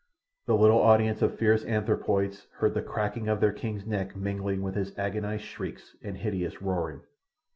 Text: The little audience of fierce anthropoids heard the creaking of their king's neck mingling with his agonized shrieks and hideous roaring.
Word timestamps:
The 0.47 0.55
little 0.57 0.81
audience 0.81 1.21
of 1.21 1.37
fierce 1.37 1.63
anthropoids 1.63 2.47
heard 2.53 2.73
the 2.73 2.81
creaking 2.81 3.27
of 3.27 3.39
their 3.39 3.53
king's 3.53 3.85
neck 3.85 4.15
mingling 4.15 4.63
with 4.63 4.73
his 4.73 4.97
agonized 4.97 5.43
shrieks 5.43 5.95
and 6.01 6.17
hideous 6.17 6.59
roaring. 6.59 7.01